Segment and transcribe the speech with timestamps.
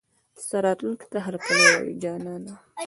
[0.43, 2.53] ستا راتلو ته هرکلی وايو جانانه